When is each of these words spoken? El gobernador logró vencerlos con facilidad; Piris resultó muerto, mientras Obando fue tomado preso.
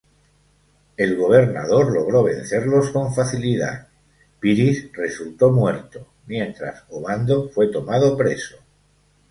El 0.97 1.15
gobernador 1.15 1.91
logró 1.93 2.23
vencerlos 2.23 2.89
con 2.89 3.13
facilidad; 3.13 3.87
Piris 4.39 4.91
resultó 4.93 5.51
muerto, 5.51 6.07
mientras 6.25 6.85
Obando 6.89 7.49
fue 7.51 7.67
tomado 7.67 8.17
preso. 8.17 8.57